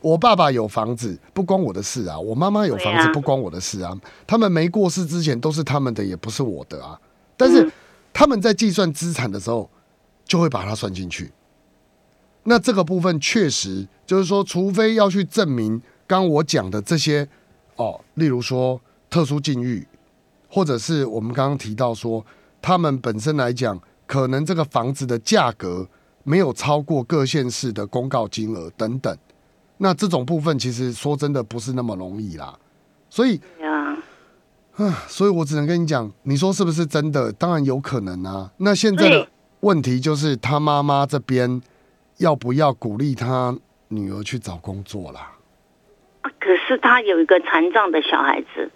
[0.00, 3.94] 我爸爸有房子，不关我的事啊；我妈妈有房子，不关我的事啊。
[4.26, 6.98] 他们没过世之前都是他们的，也不是我的啊。
[7.36, 7.70] 但是
[8.12, 9.68] 他们在计算资产的时候，
[10.24, 11.30] 就会把它算进去。
[12.44, 17.28] 那这个部分确实就是说，除非要去证明刚我讲的这些
[17.76, 19.86] 哦，例如说特殊境遇，
[20.48, 22.24] 或者是我们刚刚提到说，
[22.62, 25.86] 他们本身来讲，可能这个房子的价格
[26.24, 29.14] 没有超过各县市的公告金额等等。
[29.82, 32.54] 那这种部分其实说真的不是那么容易啦，
[33.08, 33.96] 所以啊，
[34.76, 37.32] 啊，所以我只能跟你讲，你说是不是真的？
[37.32, 38.50] 当然有可能啊。
[38.58, 39.26] 那现在的
[39.60, 41.62] 问题就是他妈妈这边
[42.18, 43.56] 要不要鼓励他
[43.88, 45.32] 女儿去找工作啦？
[46.20, 48.70] 啊，可是他有一个残障的小孩子，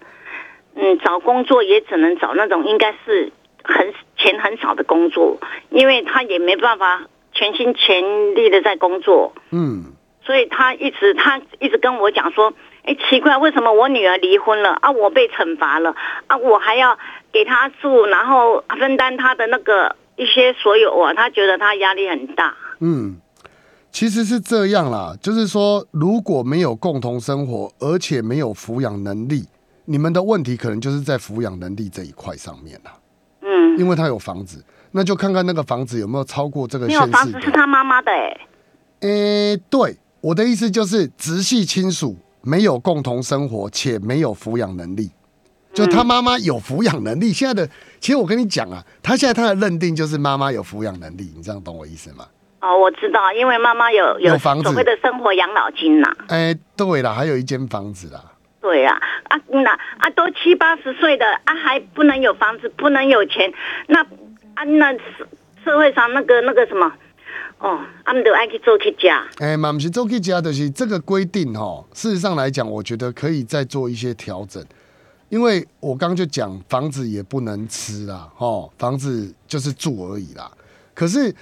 [0.73, 3.31] 嗯，找工作也只能找那种应该是
[3.63, 5.37] 很钱很少的工作，
[5.69, 9.91] 因为他也没办法全心全力的在工作，嗯。
[10.25, 12.51] 所以他一直他一直跟我讲说，
[12.83, 14.89] 哎，奇怪，为什么我女儿离婚了啊？
[14.89, 15.95] 我被惩罚了
[16.27, 16.35] 啊？
[16.35, 16.97] 我还要
[17.31, 21.13] 给他住，然后分担他的那个一些所有啊？
[21.13, 22.55] 他觉得他压力很大。
[22.79, 23.17] 嗯，
[23.91, 29.45] 其实是这样啦，就是说，如果没有共同生活，而且没有抚养能力，
[29.85, 32.91] 你们的问题可能就是在抚养能力这一块上面啦。
[33.41, 36.87] 嗯，因为他有房子，那就看看那个房子有没有超过这个。
[36.87, 38.37] 没有房子是他妈妈的哎。
[39.01, 39.95] 诶，对。
[40.25, 45.11] 我的意思就是，直系亲属没有共同生活且没有抚养能力，
[45.71, 47.31] 就他妈妈有抚养能力。
[47.31, 52.25] 现在的，其实我跟你讲啊，他现在他的认定就是妈妈有抚养能力，你这样懂我意思吗？
[52.61, 56.11] 哦，我知道，因为妈妈有有房子，所谓的生活养老金呐。
[56.29, 58.19] 哎，对了，还有一间房子啦。
[58.59, 63.53] 对呀，啊那啊都七八十岁的啊还不能有房子，不能有钱，
[63.85, 64.01] 那
[64.55, 64.91] 啊那
[65.63, 66.91] 社会上那个那个什么。
[67.57, 69.25] 哦，阿们都爱去做去家。
[69.37, 71.83] 哎，嘛不是做去家，就是这个规定哈。
[71.93, 74.63] 事实上来讲，我觉得可以再做一些调整，
[75.29, 80.51] 因为我刚就讲房子也不能吃啦，哈，房子就是住而已啦。
[80.93, 81.33] 可是，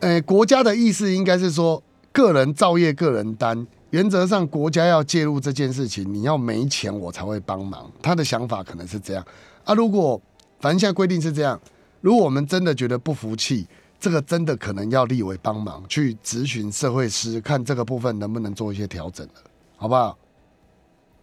[0.00, 1.80] 哎，国家的意思应该是说，
[2.12, 7.90] 个人造业个人担，原则上国家要介入这件事情，你要没钱我才会帮忙。
[8.02, 9.24] 他的想法可能是这样
[9.64, 9.72] 啊。
[9.72, 10.20] 如果
[10.60, 11.58] 反正现在规定是这样，
[12.00, 13.66] 如果我们真的觉得不服气。
[14.00, 19.32] 这个真的可能要立委帮忙去咨询社会师，看这个部分能不能做一些调整了，
[19.76, 20.18] 好不好？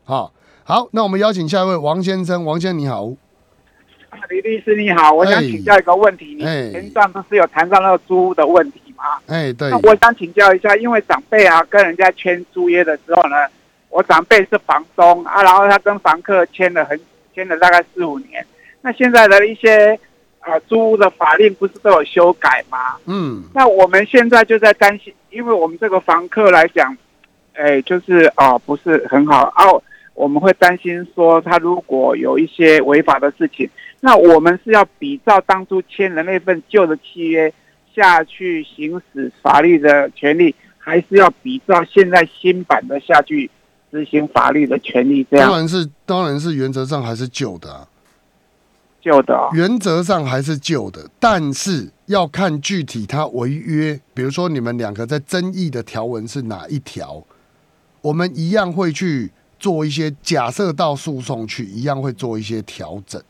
[0.03, 3.05] 好，好，那我们邀请下一位王先生，王先生你好，
[4.29, 9.03] 李律师你好，我想请教一个问题，你前段不是有谈到那个租屋的问题吗？
[9.27, 13.35] 哎，对，那我想请教一下，因为长辈啊跟人家签租约的时候呢，
[13.89, 16.99] 我长辈是房东啊，然后他跟房客签了很
[17.35, 18.43] 签了大概四五年，
[18.81, 19.99] 那现在的一些。
[20.41, 22.97] 啊，租屋的法令不是都有修改吗？
[23.05, 26.97] 嗯，那我们现在就在担心，因为我们这个房客来讲，
[27.53, 29.81] 哎，就是哦，不是很好哦，
[30.15, 37.53] 我们会担心说，他如果有一些违法的事情，那我们是要比照当初签的那份旧的契约
[37.93, 43.47] 下去行使法律的权利，还是要比照现在新版的下去
[43.91, 45.23] 执行法律的权利？
[45.29, 47.87] 这样当然是，当然是原则上还是旧的。
[49.01, 57.23] 旧的，原则上还是旧的，但是要看具体他违约，比如说你们两个在争议的条文是哪一条，
[58.01, 63.21] 我们一样会去做一些假设到诉讼去，一样会做一些调整。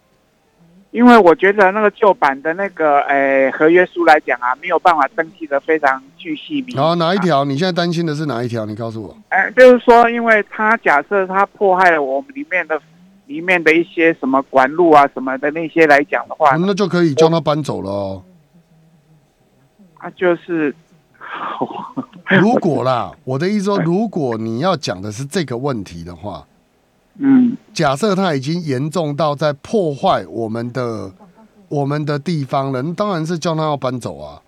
[0.92, 6.76] 因为我觉得那个旧版的那个诶合约书来讲啊，没有办法登记的非常具细明。
[6.76, 7.46] 然后哪一条？
[7.46, 8.66] 你现在担心的是哪一条？
[8.66, 9.18] 你告诉我。
[9.30, 12.78] 哎，就是说，因为他假设他迫害了我们里面的。
[13.32, 18.24] 里面的一些什么管路啊什么的那些来讲的话，那就可以叫他搬走了哦。
[20.00, 20.76] 啊，就是
[22.42, 26.46] 如果啦，我的意思说，如果你要讲的是这个问题的话，
[27.20, 31.12] 嗯，假设他已经严重到在破坏我们的
[31.70, 34.42] 我们的地方了，当然是叫他要搬走啊。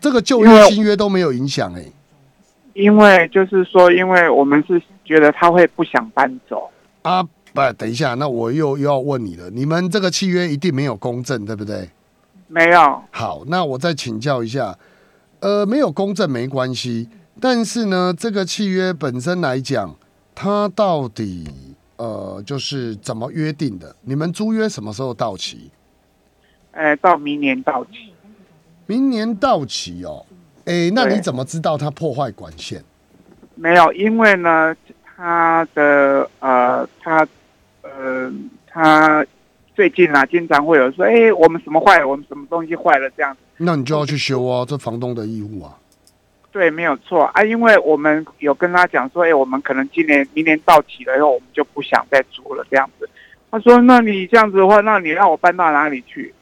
[0.00, 1.84] 这个旧约新约都没有影响哎，
[2.74, 6.70] 因为就是说，因为我们是觉得他会不想搬走
[7.02, 7.26] 啊。
[7.58, 9.50] 不，等一下，那我又又要问你了。
[9.50, 11.90] 你们这个契约一定没有公证，对不对？
[12.46, 13.02] 没有。
[13.10, 14.78] 好，那我再请教一下。
[15.40, 17.08] 呃，没有公证没关系，
[17.40, 19.92] 但是呢，这个契约本身来讲，
[20.36, 21.48] 它到底
[21.96, 23.94] 呃，就是怎么约定的？
[24.02, 25.70] 你们租约什么时候到期？
[26.70, 28.12] 哎，到明年到期。
[28.86, 30.24] 明年到期哦。
[30.64, 32.84] 哎，那你怎么知道他破坏管线？
[33.56, 34.76] 没有，因为呢，
[35.16, 37.26] 他的呃，他
[37.98, 38.32] 呃，
[38.68, 39.26] 他
[39.74, 43.40] 最近啊，经常会有说，哎，我们什么坏了，我们什么东西坏了这样子。
[43.56, 45.74] 那你就要去修啊，这房东的义务啊。
[46.52, 53.10] 对，没有错啊，因为我们有跟他讲说，哎，我们可能今年、明年到期了以后，我们就不想再租了这样子。
[53.50, 56.32] 他说，那你这样子的话，那你让我搬到哪里去？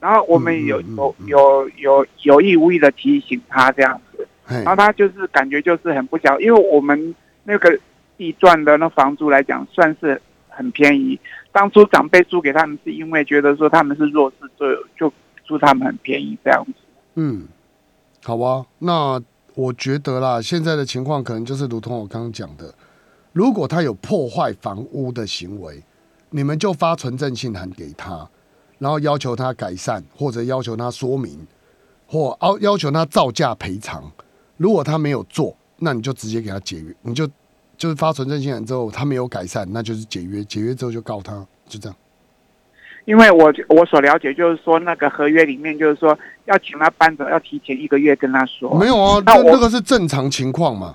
[0.00, 7.78] 然后我们有有有有有意无意的提醒他这样子，然后他就是感觉就是很不想，因为我们那个
[8.16, 10.20] 地段的那房租来讲算是
[10.56, 11.18] 很便宜，
[11.50, 15.12] 当初长辈租给他们是因为觉得说他们是弱势，就就
[15.44, 16.72] 租他们很便宜这样子。
[17.14, 17.48] 嗯，
[18.22, 19.22] 好吧，那。
[19.54, 22.74] 我觉得啦，现在的情况可能就是如同我刚刚讲的，
[23.34, 25.82] 如果他有破坏房屋的行为，
[26.30, 28.26] 你们就发存证信函给他，
[28.78, 31.46] 然后要求他改善，或者要求他说明，
[32.06, 34.10] 或要要求他造价赔偿。
[34.56, 37.28] 如果他没有做，那你就直接给他解约，你就
[37.82, 41.32] 就是发存证信函之后，他没有改善，那就是解约，解约之后就告他，
[41.66, 41.96] 就这样。
[43.06, 48.72] 因为我我所了解就是说，那个合约里面就是说，要请他搬走，要提前一个月跟他说。
[48.78, 50.94] 没有啊，那那个是正常情况嘛。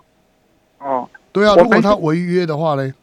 [0.79, 2.93] 哦，对啊，如果他违约的话呢？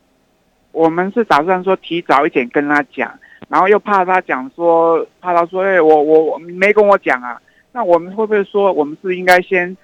[0.72, 3.12] 我们是打算说提早一点跟他讲，
[3.50, 7.38] 然后又怕他讲说，怕他说，哎，我我我没跟我讲啊。
[7.72, 9.76] 那我们会不会说，我们是应该先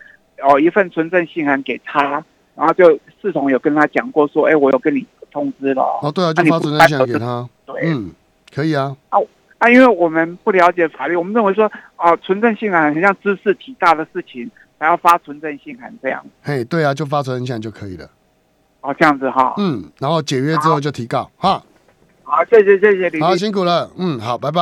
[0.43, 2.25] 哦一份存证信函给他，
[2.61, 2.85] 然后就
[3.23, 5.83] 视同有跟他讲过说，哎，我有跟你通知了。
[6.03, 7.49] 哦，对啊，就发存证信函给他。
[7.64, 8.11] 对，嗯。
[8.53, 9.18] 可以啊，啊
[9.59, 9.70] 啊！
[9.70, 16.20] 因为我们不了解法律，我们认为说，哦，存证信函很像知识体大的事情，还要发存证信函这样。
[16.42, 18.11] 嘿，对啊，就发存证信函就可以了。
[18.81, 19.55] 哦，这样子哈。
[19.59, 21.62] 嗯，然后解约之后就提告哈。
[22.25, 23.20] 好，谢谢谢谢李。
[23.20, 23.88] 好，辛苦了。
[23.96, 24.61] 嗯，好，拜拜。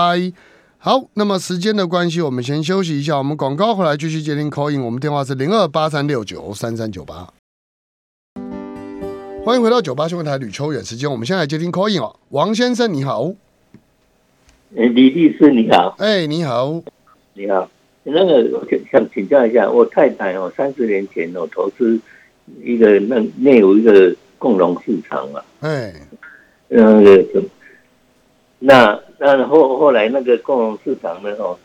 [0.77, 3.17] 好，那么时间的关系，我们先休息一下。
[3.17, 7.27] 我们广告回来继续接听 call in，我们电话是零二八三六九三三九八。
[9.49, 13.33] 欢迎回到九八新闻台吕秋远时间，我们现在接听 call in 哦，王先生你好。
[14.77, 15.97] 哎，李律师你好。
[15.99, 16.83] 哎，你好，
[17.33, 17.67] 你好。
[18.03, 21.99] 那个，我想请教一下，我太太哦，三十年前哦，投资
[22.63, 25.41] 一个那那有一个共荣市场嘛。
[25.61, 25.95] 哎。
[26.69, 27.43] 那个，
[28.59, 31.35] 那那后后来那个共荣市场呢？
[31.39, 31.59] 哦，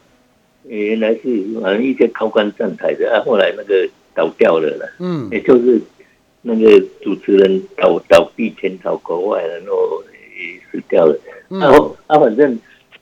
[0.64, 4.88] 原来是好像一些高官站台的，啊，后来那个倒掉了啦。
[5.00, 5.28] 嗯。
[5.34, 5.82] 也就是
[6.44, 10.04] 那个主持人倒倒闭，潜逃国外，然后
[10.38, 11.20] 也死掉了。
[11.50, 12.60] 然后啊，反正。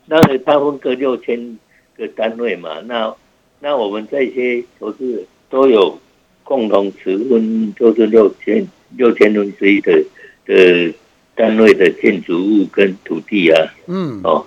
[0.08, 1.58] 那个他分割六千
[1.96, 3.16] 个单位嘛，那
[3.62, 5.98] 那我们这些都是都有
[6.44, 10.04] 共同持分，就是六千六千分之一的
[10.46, 10.94] 的
[11.34, 13.58] 单位的建筑物跟土地啊。
[13.88, 14.20] 嗯。
[14.26, 14.44] 哦，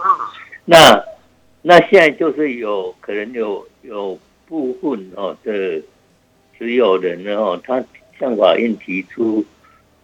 [0.67, 1.03] 那
[1.63, 5.81] 那现在就是有可能有有部分哦的
[6.59, 7.83] 持有人呢哦，他
[8.19, 9.45] 向法院提出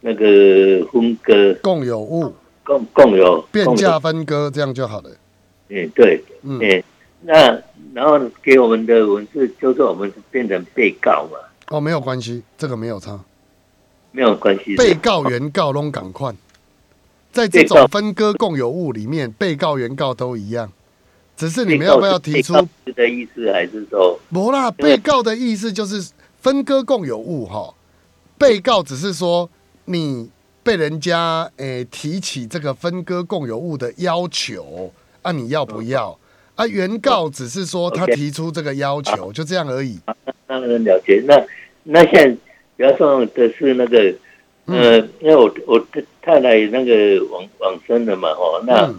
[0.01, 1.55] 那个分割。
[1.63, 2.33] 共有物，
[2.65, 5.11] 共共有变价分割，这样就好了。
[5.69, 6.83] 嗯，对，嗯，
[7.23, 7.63] 那
[7.95, 11.39] 然后给我们的文字就是我们变成被告嘛？
[11.69, 13.21] 哦，没有关系，这个没有差，
[14.11, 14.75] 没有关系。
[14.77, 16.35] 被告、原告拢赶快，
[17.31, 20.73] 在这种分割共有物里面，被告、原告都一样，
[21.37, 22.55] 只是你们要不要提出
[22.97, 24.19] 的意思，还是说？
[24.33, 27.73] 不啦，被告的意思就是分割共有物哈，
[28.41, 29.47] 被告只是说
[29.85, 30.31] 你
[30.63, 34.91] 被人家诶提起这个分割共有物的要求。
[35.21, 36.19] 啊，你要不要？
[36.55, 39.99] 啊，原告只是说他提出这个要求，就这样而已。
[40.47, 41.23] 当然了解。
[41.27, 41.45] 那
[41.83, 42.29] 那现在
[42.79, 44.15] 比方说的是那个，
[44.65, 45.79] 呃，因为我我
[46.23, 48.91] 太太那个往往生了嘛，哦，那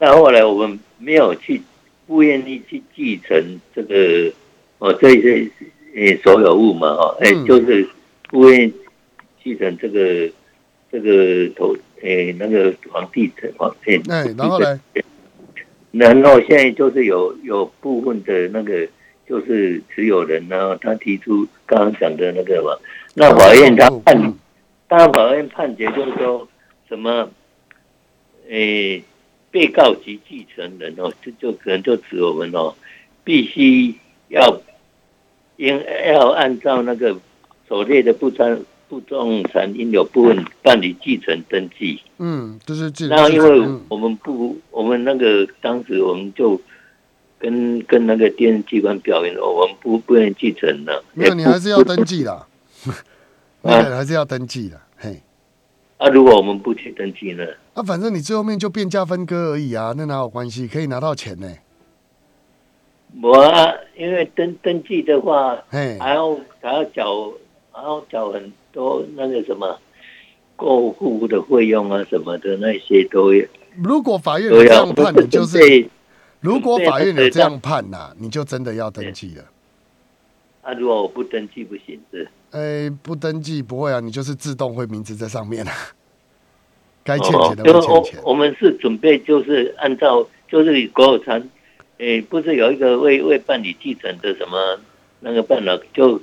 [0.00, 1.62] 那后来我们没有去，
[2.08, 4.32] 不愿意去继承这个
[4.78, 5.48] 哦这些
[5.94, 7.88] 呃所有物嘛，哦，哎，就是
[8.28, 8.74] 不愿意
[9.42, 10.30] 继承这个
[10.90, 13.96] 这个头诶那个皇帝的皇帝。
[14.10, 14.80] 哎，然后呢？
[15.90, 18.86] 然后现在就是有有部分的那个
[19.26, 22.76] 就是持有人呢，他提出刚刚讲的那个嘛，
[23.14, 24.34] 那法院他判，
[24.86, 26.46] 当法院判决就是说
[26.88, 27.30] 什么，
[28.48, 29.02] 诶，
[29.50, 32.74] 被告及继承人哦，就就可能就指我们哦，
[33.24, 33.94] 必须
[34.28, 34.60] 要
[35.56, 35.82] 应
[36.12, 37.18] 要按照那个
[37.66, 38.60] 所列的不参。
[38.88, 42.00] 不动产应有部分办理继承登记。
[42.18, 43.06] 嗯，就是继。
[43.08, 46.60] 那因为我们不，我们那个当时我们就
[47.38, 51.04] 跟跟那个电视机关表明了，我们不不愿意继承的。
[51.12, 52.32] 没有，你还是要登记的。
[53.62, 54.80] 啊，还是要登记的。
[54.96, 55.20] 嘿。
[55.98, 57.44] 啊，如果我们不去登记呢？
[57.74, 60.68] 啊，反正你最后面就变价分割而已啊，那哪有关系？
[60.68, 61.52] 可以拿到钱呢。
[63.20, 67.32] 我啊，因为登登记的话，还要还要缴，
[67.72, 69.78] 还要缴很多那个什么
[70.56, 73.44] 过户的费用啊什么的那些都有。
[73.82, 75.58] 如果法院有这样判，你就是
[76.40, 79.44] 如果法院有这样判呐，你就真的要登记了。
[80.62, 82.28] 啊如果我不登记不行是？
[82.50, 85.72] 哎，不登记不会啊，你就是自动会名字在上面啊。
[87.04, 88.20] 该欠钱的会欠钱。
[88.22, 91.48] 我们是准备就是按照就是国有产，
[91.98, 94.78] 哎，不是有一个未未办理继承的什么
[95.20, 96.20] 那个办了，就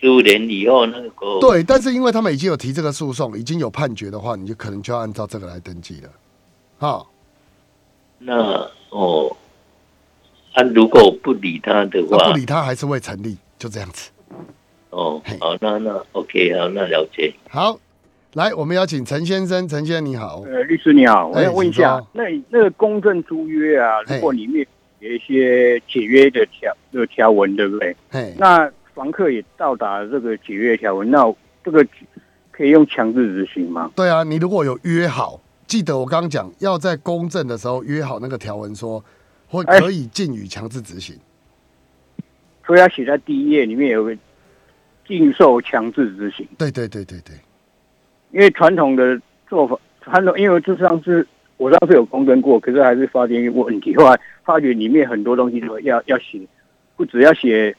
[0.00, 6.08] 十五年以后那个国对，但是因为他们已经有提这个诉讼，已经有判决的话，你就可能就要按照这个来登记了。
[6.78, 7.10] 好，
[8.18, 9.36] 那哦，
[10.54, 14.10] 他如果不理他的话，不理他还是会成立，就这样子。
[14.88, 17.32] 哦，好，那那 OK，好，那了解。
[17.48, 17.78] 好，
[18.32, 20.42] 来，我们邀请陈先生，陈先生你好。
[20.46, 24.66] 呃，律师你好，我要问一下，那那个公证租约啊，如果里面
[25.00, 27.94] 有一些解约的条的条文，对不对？
[28.38, 28.70] 那
[29.00, 31.34] 房客也到达这个解约条文，那
[31.64, 31.82] 这个
[32.50, 33.90] 可以用强制执行吗？
[33.96, 35.40] 对啊，你如果有约好。
[35.66, 39.02] 记得我刚刚讲，要在公证的时候约好那个条文，说
[39.48, 41.16] 会可以禁予强制执行。
[42.66, 44.14] 所以要写在第一页里面有个
[45.08, 46.46] 禁售强制执行。
[46.58, 47.34] 对对对对对。
[48.32, 51.26] 因为传统的做法，传统因为这上次
[51.56, 56.38] 我上次有公证过，可是还是发现一个问题，后来发觉里面很多东西都要要写，
[56.96, 57.74] 不只要写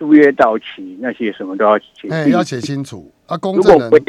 [0.00, 3.38] 租约到期那些什么都要写，哎，要写清楚啊。
[3.38, 4.02] 公证人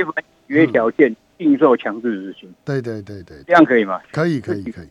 [0.48, 1.16] 约条件。
[1.42, 4.00] 禁售强制执行，对对对对，这样可以吗？
[4.12, 4.88] 可以可以可以。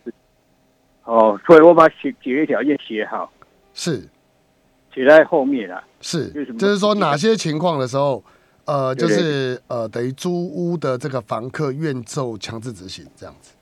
[1.05, 3.31] 哦，所以我把解解约条件写好，
[3.73, 4.01] 是
[4.93, 5.81] 写在后面啊。
[6.01, 8.21] 是，就是说哪些情况的时候，
[8.65, 13.53] 呃，就是呃，等于租屋的这个房客愿受强制执行这样子。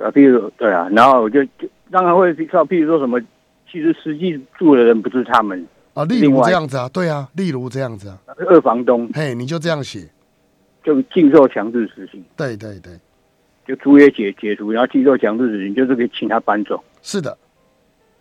[0.00, 3.20] 啊，比如对啊，然后我就就当然会说，譬如说什么，
[3.68, 5.66] 其实实际住的人不是他们
[5.98, 8.18] 啊，例如这样子啊，对啊，例如这样子啊，
[8.48, 10.08] 二房东，嘿，你就这样写。
[10.84, 12.92] 就禁售强制执行，对对对，
[13.66, 16.82] 就租约解解除，然后禁售强制执行，就是可以请他搬走。
[17.02, 17.36] 是的，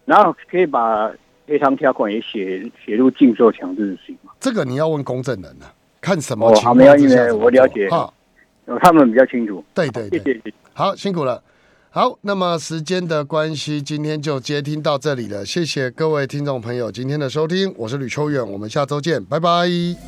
[0.05, 1.09] 然后可以把
[1.45, 5.71] 赔偿条款也写写入禁售强制执行这个你要问公证人了，
[6.01, 8.11] 看什么情况之下我了解哈，
[8.81, 9.63] 他们比较清楚。
[9.75, 10.41] 对 对对，
[10.73, 11.41] 好辛苦了。
[11.97, 15.43] 好，那么时间的关系，今天就接听到这里了。
[15.43, 19.67] 谢谢各位听众朋友今天的收听，我是吕秋远，我们下周见，拜拜。